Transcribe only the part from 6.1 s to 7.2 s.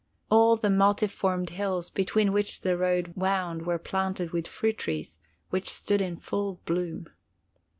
full bloom.